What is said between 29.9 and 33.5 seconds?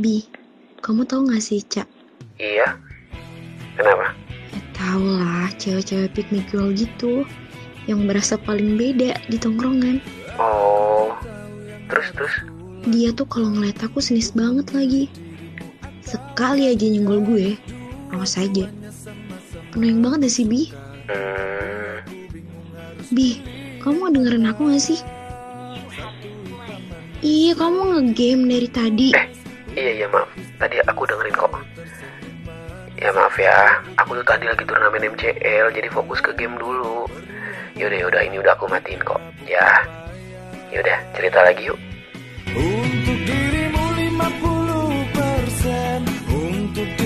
iya maaf. Tadi aku dengerin kok. Ya maaf